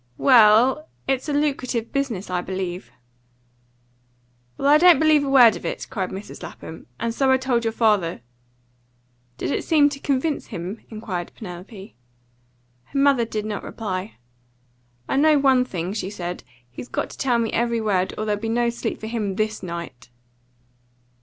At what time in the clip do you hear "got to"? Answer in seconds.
16.89-17.17